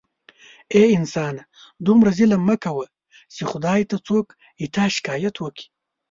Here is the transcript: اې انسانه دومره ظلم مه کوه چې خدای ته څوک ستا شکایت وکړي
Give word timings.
اې 0.77 0.83
انسانه 0.99 1.43
دومره 1.85 2.09
ظلم 2.17 2.41
مه 2.49 2.55
کوه 2.63 2.85
چې 3.33 3.41
خدای 3.51 3.81
ته 3.89 3.95
څوک 4.07 4.25
ستا 4.65 4.83
شکایت 4.95 5.35
وکړي 5.39 5.65